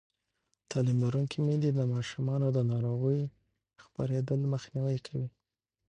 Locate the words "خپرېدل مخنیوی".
3.83-4.97